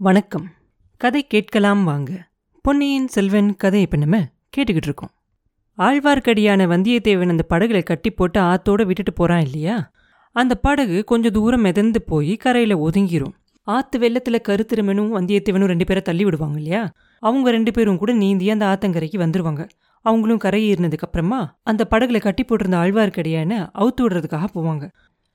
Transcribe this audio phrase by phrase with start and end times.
[0.00, 0.50] வணக்கம்.
[0.96, 2.28] கதை கேட்கலாம் வாங்க.
[2.62, 4.18] பொன்னியின் செல்வன் கதை இப்போ நம்ம
[4.56, 5.10] கேட்டுக்கிட்டு இருக்கோம்.
[5.78, 9.90] ஆழ்வார்க்கடியான வந்தியத்தேவன் அந்த படகுல கட்டி போட்டு ஆத்தோட விட்டுட்டு போறான் இல்லையா?
[10.32, 13.32] அந்த படகு கொஞ்சம் தூரம் மிதந்து போய் கரையில ஒதுங்கிரும்.
[13.62, 16.92] ஆத்து வெள்ளத்துல கருத்திருமனும் வந்தியத்தேவனும் ரெண்டு பேரை தள்ளி விடுவாங்க இல்லையா?
[17.18, 19.68] அவங்க ரெண்டு பேரும் கூட நீந்தி அந்த ஆத்தங்கரைக்கு வந்துருவாங்க.
[20.00, 24.90] அவங்களும் கரையீறினதுக்கு அப்புறமா அந்த படகுல கட்டி போட்டிருந்த ஆழ்வார்க்கடியான அவுத்து விடுறதுக்காக போவாங்க.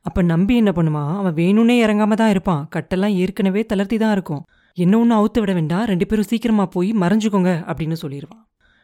[0.06, 1.12] அப்போ நம்பி என்ன பண்ணுவான்?
[1.20, 2.64] அவன் வேணும்னே இறங்காம தான் இருப்பான்.
[2.76, 4.42] கட்டெல்லாம் ஏற்கனவே தளர்த்தி தான் இருக்கும்.
[4.78, 5.86] என்ன ஒன்று அவுத்து விட வேண்டாம்.
[5.86, 8.44] ரெண்டு பேரும் சீக்கிரமாக போய் மறைஞ்சுக்கோங்க அப்படின்னு சொல்லிடுவான்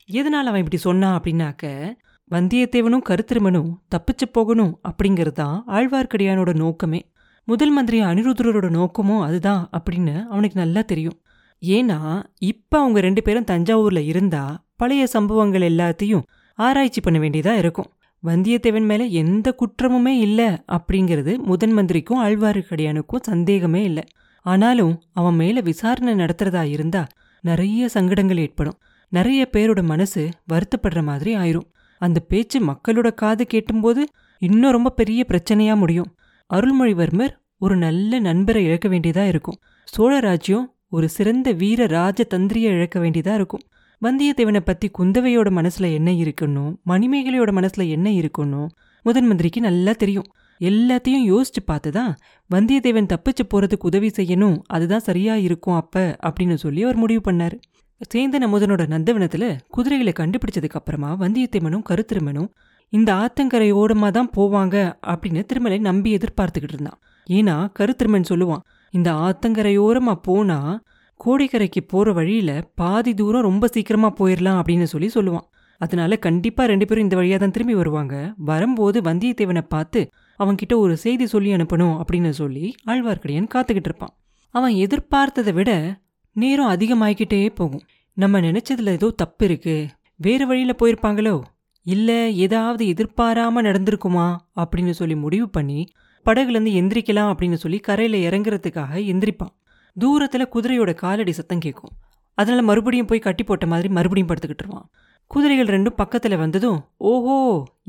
[0.10, 1.66] எதனால் அவன் இப்படி சொன்னான் அப்படின்னாக்க
[2.32, 7.02] வந்தியத்தேவனும் கருத்திருமனும் தப்பிச்சு போகணும் அப்படிங்கிறது தான் ஆழ்வார்க்கடியானோட நோக்கமே.
[7.48, 11.18] முதல் மந்திரி அனிருத்தரோட நோக்கமும் அதுதான் அப்படின்னு அவனுக்கு நல்லா தெரியும்.
[11.64, 12.00] ஏன்னா
[12.52, 16.26] இப்போ அவங்க ரெண்டு பேரும் தஞ்சாவூரில் இருந்தால் பழைய சம்பவங்கள் எல்லாத்தையும்
[16.60, 17.90] ஆராய்ச்சி பண்ண வேண்டியதாக இருக்கும்.
[18.24, 24.04] வந்தியத்தேவன் மேலே எந்த குற்றமுமே இல்லை அப்படிங்கிறது முதன் மந்திரிக்கும் ஆழ்வார்க்கடியானுக்கும் சந்தேகமே இல்லை.
[24.42, 27.08] ஆனாலும் அவன் மேல விசாரணை நடத்துறதா இருந்தா
[27.42, 28.78] நிறைய சங்கடங்கள் ஏற்படும்.
[29.10, 31.70] நிறைய பேரோட மனசு வருத்தப்படுற மாதிரி ஆயிரும்.
[31.98, 34.04] அந்த பேச்சு மக்களோட காது கேட்டும்போது
[34.38, 36.16] இன்னும் ரொம்ப பெரிய பிரச்சனையா முடியும்.
[36.54, 39.60] அருள்மொழிவர்மர் ஒரு நல்ல நண்பரை இழக்க வேண்டியதா இருக்கும்.
[39.86, 43.62] சோழ ராஜ்யம் ஒரு சிறந்த வீர ராஜ தந்திரியை இழக்க வேண்டியதா இருக்கும்.
[44.06, 48.70] வந்தியத்தேவனை பத்தி குந்தவையோட மனசுல என்ன இருக்குன்னு மணிமேகலையோட மனசுல என்ன இருக்குன்னு
[49.04, 50.26] முதன் மந்திரிக்கு நல்லா தெரியும்.
[50.60, 52.16] எல்லாத்தையும் யோசிச்சு பார்த்துதான்
[52.56, 57.60] வந்தியத்தேவன் தப்பிச்சு போறதுக்கு உதவி செய்யணும் அதுதான் சரியா இருக்கும் அப்ப அப்படின்னு சொல்லி அவர் முடிவு பண்ணார்.
[58.14, 62.50] சேந்தன் அமுதனோட நந்தவனத்துல குதிரைகளை கண்டுபிடிச்சதுக்கு அப்புறமா வந்தியத்தேவனும் கருத்திருமனும்
[62.90, 67.00] இந்த ஆத்தங்கரை ஓரமா தான் போவாங்க அப்படின்னு திருமலை நம்பி எதிர்பார்த்துக்கிட்டு இருந்தான்.
[67.30, 70.82] ஏன்னா கருத்திருமன் சொல்லுவான் இந்த ஆத்தங்கரையோரமா போனா
[71.26, 75.48] கோடிக்கரைக்கு போற வழியில பாதி தூரம் ரொம்ப சீக்கிரமா போயிடலாம் அப்படின்னு சொல்லி சொல்லுவான்.
[75.78, 78.34] அதனால கண்டிப்பா ரெண்டு பேரும் இந்த வழியா தான் திரும்பி வருவாங்க.
[78.38, 80.10] வரும்போது வந்தியத்தேவனை பார்த்து
[80.40, 84.18] அவன்கிட்ட ஒரு செய்தி சொல்லி அனுப்பணும் அப்படின்னு சொல்லி ஆழ்வார்க்கடியான் காத்துக்கிட்டு இருப்பான்.
[84.50, 86.00] அவன் எதிர்பார்த்ததை விட
[86.34, 87.82] நேரம் அதிகமாயிக்கிட்டே போகும்.
[88.14, 89.88] நம்ம நினைச்சதுல ஏதோ தப்பு இருக்கு.
[90.16, 91.42] வேறு வழியில போயிருப்பாங்களோ?
[91.84, 94.36] இல்லை ஏதாவது எதிர்பாராம நடந்திருக்குமா?
[94.56, 95.88] அப்படின்னு சொல்லி முடிவு பண்ணி
[96.26, 99.56] படகுலேருந்து எந்திரிக்கலாம் அப்படின்னு சொல்லி கரையில் இறங்குறதுக்காக எந்திரிப்பான்.
[100.00, 101.94] தூரத்தில் குதிரையோட காலடி சத்தம் கேட்கும்
[102.38, 104.88] அதனால் மறுபடியும் போய் கட்டி போட்ட மாதிரி மறுபடியும் படுத்துக்கிட்டுருவான்
[105.32, 106.80] குதிரைகள் ரெண்டும் பக்கத்தில் வந்ததும்
[107.12, 107.36] ஓஹோ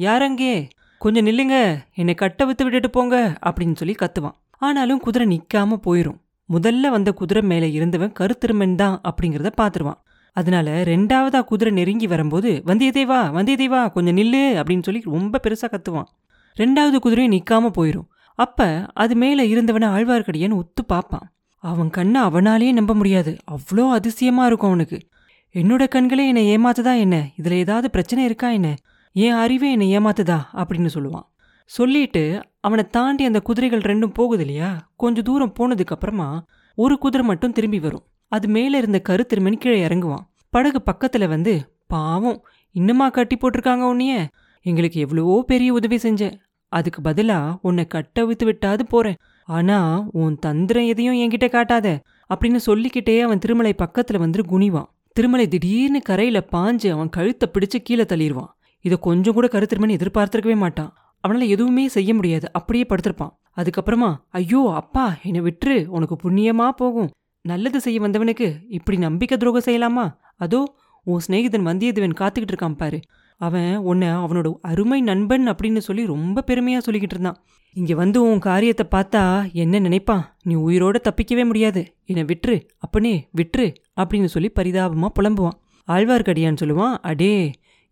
[0.07, 0.55] யாரங்கே?
[1.01, 1.57] கொஞ்சம் நில்லுங்க.
[1.95, 3.17] என்னை கட்ட வித்து விட்டுட்டு போங்க
[3.47, 4.37] அப்படின்னு சொல்லி கத்துவான்.
[4.63, 10.01] ஆனாலும் குதிரை நிற்காம போயிடும் முதல்ல வந்த குதிரை மேலே இருந்தவன் கருத்திருமன் தான் அப்படிங்கிறத பார்த்துருவான்
[10.37, 16.09] அதனால ரெண்டாவதா குதிரை நெருங்கி வரும்போது வந்தியத்தேவா வந்தியத்தேவா கொஞ்சம் நில்லு அப்படின்னு சொல்லி ரொம்ப பெருசாக கத்துவான்.
[16.57, 21.27] ரெண்டாவது குதிரையும் நிற்காம போயிடும் அப்போ அது மேலே இருந்தவனை ஆழ்வார்க்கடியான்னு உத்து பார்ப்பான்
[21.63, 23.37] அவன் கண்ணை அவனாலேயே நம்ப முடியாது.
[23.51, 25.09] அவ்வளோ அதிசயமா இருக்கும் அவனுக்கு.
[25.55, 27.31] என்னோட கண்களே என்னை ஏமாத்துதா என்ன?
[27.43, 28.75] இதுல ஏதாவது பிரச்சனை இருக்கா என்ன?
[29.13, 30.39] என் அறிவே என்னை ஏமாத்துதா?
[30.55, 31.29] அப்படின்னு சொல்லுவான்.
[31.65, 34.91] சொல்லிட்டு அவனை தாண்டி அந்த குதிரைகள் ரெண்டும் போகுது இல்லையா?
[34.97, 36.45] கொஞ்ச தூரம் போனதுக்கு அப்புறமா
[36.75, 38.07] ஒரு குதிரை மட்டும் திரும்பி வரும்.
[38.29, 40.25] அது மேல இருந்த கரு திருமணி கீழே இறங்குவான்.
[40.51, 44.27] படகு பக்கத்துல வந்து பாவம் இன்னுமா கட்டி போட்டிருக்காங்க உன்னைய?
[44.63, 46.39] எங்களுக்கு எவ்வளவோ பெரிய உதவி செஞ்ச
[46.69, 49.17] அதுக்கு பதிலா உன்னை கட்ட வித்து விட்டாது போறேன்.
[49.57, 49.79] ஆனா
[50.13, 51.89] உன் தந்திரம் எதையும் என்கிட்ட காட்டாத
[52.31, 54.89] அப்படின்னு சொல்லிக்கிட்டே அவன் திருமலை பக்கத்துல வந்து குனிவான்.
[55.17, 58.51] திருமலை திடீர்னு கரையில பாஞ்சு அவன் கழுத்தை பிடிச்சு கீழே தள்ளிடுவான்
[58.85, 60.93] இதை கொஞ்சம் கூட கருத்திருமன் எதிர்பார்த்திருக்கவே மாட்டான்.
[61.25, 62.47] அவனால எதுவுமே செய்ய முடியாது.
[62.53, 63.33] அப்படியே படுத்திருப்பான்.
[63.57, 65.79] அதுக்கப்புறமா ஐயோ அப்பா என்னை விட்டுரு.
[65.97, 67.11] உனக்கு புண்ணியமா போகும்.
[67.45, 70.07] நல்லது செய்ய வந்தவனுக்கு இப்படி நம்பிக்கை துரோகம் செய்யலாமா?
[70.37, 70.61] அதோ
[71.07, 72.99] உன் சிநேகிதன் வந்தியத்தேவன் காத்துக்கிட்டு இருக்கான் பாரு.
[73.41, 77.39] அவன் உன்னை அவனோட அருமை நண்பன் அப்படின்னு சொல்லி ரொம்ப பெருமையாக சொல்லிக்கிட்டு இருந்தான்.
[77.77, 79.23] இங்கே வந்து உன் காரியத்தை பார்த்தா
[79.63, 80.23] என்ன நினைப்பான்?
[80.43, 81.83] நீ உயிரோட தப்பிக்கவே முடியாது.
[82.05, 83.67] என்னை விட்டுரு அப்பனே விட்டுரு
[84.01, 85.57] அப்படின்னு சொல்லி பரிதாபமாக புலம்புவான்.
[85.89, 87.35] ஆழ்வார்க்கடியான் சொல்லுவான் அடே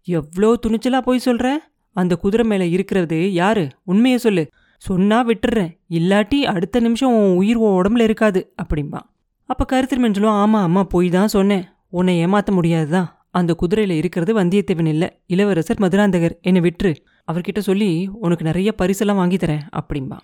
[0.08, 1.48] எவ்வளோ துணிச்சலாக போய் சொல்கிற
[1.96, 3.64] அந்த குதிரை மேலே இருக்கிறது யாரு?
[3.84, 4.44] உண்மையை சொல்லு.
[4.82, 9.06] சொன்னா விட்டுறேன் இல்லாட்டி அடுத்த நிமிஷம் உன் உயிர் உன் உடம்புல இருக்காது அப்படிம்பான்
[9.48, 11.64] அப்போ கருத்திருமன் சொல்லுவான் ஆமாம் அம்மா போய் தான் சொன்னேன்.
[11.98, 15.08] உன்னை ஏமாற்ற முடியாது தான் அந்த குதிரையில் இருக்கிறது வந்தியத்தேவன் இல்லை.
[15.26, 16.96] இளவரசர் மதுராந்தகர் என்னை விட்டுரு.
[17.32, 20.18] அவர்கிட்ட சொல்லி உனக்கு நிறைய பரிசெல்லாம் வாங்கி தரேன் அப்படிம்பா.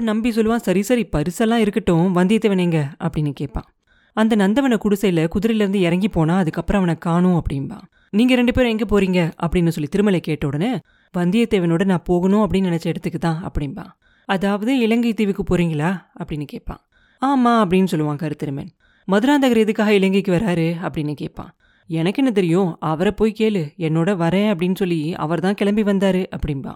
[0.00, 2.88] நம்பி சொல்லுவான் சரி சரி பரிசெல்லாம் இருக்கட்டும் வந்தியத்தேவன் எங்க?
[3.00, 3.64] அப்படின்னு கேட்பான்.
[4.12, 7.78] அந்த நந்தவன குடிசையில் குதிரையிலேருந்து இறங்கி போனால் அதுக்கப்புறம் அவனை காணும் அப்படின்பா
[8.10, 10.78] நீங்கள் ரெண்டு பேரும் எங்கே போகிறீங்க அப்படின்னு சொல்லி திருமலை கேட்ட உடனே
[11.18, 13.84] வந்தியத்தேவனோட நான் போகணும் அப்படின்னு நினச்ச இடத்துக்கு தான் அப்படின்பா
[14.24, 16.80] அதாவது இலங்கை தீவுக்கு போகிறீங்களா அப்படின்னு கேட்பான்.
[17.18, 18.68] ஆமாம் அப்படின்னு சொல்லுவான் கருத்திருமன்.
[19.08, 20.66] மதுராந்தகர் எதுக்காக இலங்கைக்கு வராரு?
[20.82, 21.52] அப்படின்னு கேட்பான்.
[21.92, 22.76] எனக்கு என்ன தெரியும்?
[22.80, 23.62] அவரை போய் கேளு.
[23.78, 26.74] என்னோட வரேன் அப்படின்னு சொல்லி அவர் தான் கிளம்பி வந்தாரு அப்படின்பா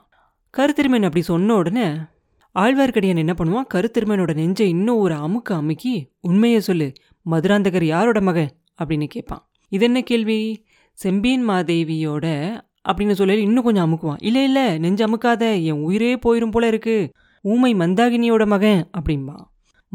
[0.56, 1.86] கருத்திருமன் அப்படி சொன்ன உடனே
[2.54, 3.72] ஆழ்வார்க்கடியான் என்ன பண்ணுவான்?
[3.74, 6.92] கருத்திருமனோட நெஞ்சை இன்னும் ஒரு அமுக்கு அமுக்கி உண்மையை சொல்லு.
[7.30, 8.50] மதுராந்தகர் யாரோட மகன்?
[8.82, 9.50] அப்படின்னு கேட்பான்.
[9.68, 10.64] இது என்ன கேள்வி?
[10.92, 12.26] செம்பியன் மாதேவியோட
[12.88, 14.16] அப்படின்னு சொல்லி இன்னும் கொஞ்சம் அமுக்குவான்.
[14.18, 14.78] இல்லை இல்லை.
[14.78, 15.64] நெஞ்சு அமுக்காத.
[15.64, 17.12] என் உயிரே போயிரும் போல இருக்கு.
[17.42, 18.90] ஊமை மந்தாகினியோட மகன்.
[18.98, 19.36] அப்படின்பா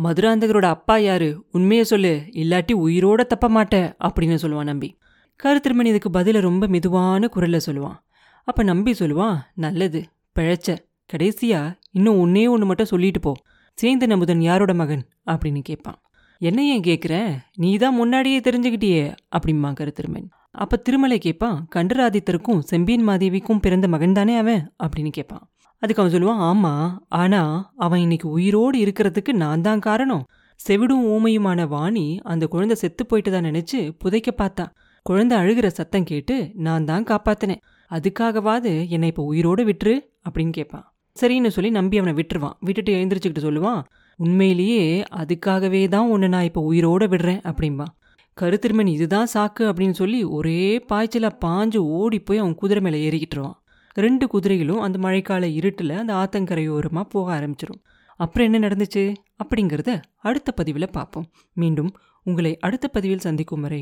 [0.04, 1.46] மதுராந்தகரோட அப்பா யாரு?
[1.52, 2.24] உண்மையை சொல்லு.
[2.32, 4.98] இல்லாட்டி உயிரோட தப்ப மாட்டேன் அப்படின்னு சொல்லுவான் நம்பி.
[5.40, 7.98] கருத்திருமன் இதுக்கு பதில ரொம்ப மெதுவான குரல்ல சொல்லுவான்.
[8.44, 10.00] அப்ப நம்பி சொல்லுவான் நல்லது
[10.36, 10.70] பிழைச்ச
[11.10, 11.60] கடைசியா
[11.92, 13.32] இன்னும் ஒன்னே ஒன்று மட்டும் சொல்லிட்டு போ.
[13.78, 15.04] சேந்தன் அமுதன் யாரோட மகன்?
[15.26, 16.00] அப்படின்னு கேட்பான்
[16.42, 17.14] என்ன ஏன் கேட்குற
[17.56, 24.38] நீ தான் முன்னாடியே தெரிஞ்சுக்கிட்டியே அப்படிம்பான் கருத்திருமன் அப்ப திருமலை கேட்பான் கண்டராதித்தருக்கும் செம்பியன் மாதேவிக்கும் பிறந்த மகன் தானே
[24.38, 24.74] அவன்?
[24.84, 25.44] அப்படின்னு கேட்பான்
[25.82, 26.74] அதுக்கு அவன் சொல்லுவான் ஆமா
[27.08, 27.42] ஆனா
[27.76, 30.24] அவன் இன்னைக்கு உயிரோடு இருக்கிறதுக்கு நான் தான் காரணம்.
[30.60, 34.66] செவிடும் ஊமையுமான வாணி அந்த குழந்தை செத்து போயிட்டு நினைச்சு புதைக்க பார்த்தா
[35.02, 37.62] குழந்தை அழுகிற சத்தம் கேட்டு நான் தான் காப்பாத்தினேன்.
[37.92, 40.86] அதுக்காகவாது என்னை இப்போ உயிரோடு விட்டுரு அப்படின்னு கேட்பான்
[41.22, 42.56] சரின்னு சொல்லி நம்பி அவனை விட்டுருவான்.
[42.60, 43.82] விட்டுட்டு எழுந்திரிச்சுக்கிட்டு சொல்லுவான்
[44.20, 44.84] உண்மையிலேயே
[45.22, 47.88] அதுக்காகவே தான் உன்னை நான் இப்போ உயிரோட விடுறேன் அப்படின்பா
[48.38, 50.60] கருத்திருமன் இதுதான் சாக்கு அப்படின்னு சொல்லி ஒரே
[50.90, 53.58] பாய்ச்சல பாஞ்சு ஓடி போய் அவன் குதிரை மேலே ஏறிக்கிட்டுருவான்
[53.94, 57.82] ரெண்டு குதிரைகளும் அந்த மழைக்கால இருட்டில் அந்த ஆத்தங்கரையோரமாக போக ஆரம்பிச்சிடும்
[58.20, 59.04] அப்புறம் என்ன நடந்துச்சு
[59.44, 59.92] அப்படிங்கிறத
[60.22, 61.28] அடுத்த பதிவில் பார்ப்போம்.
[61.54, 61.92] மீண்டும்
[62.26, 63.82] உங்களை அடுத்த பதிவில் சந்திக்கும் வரை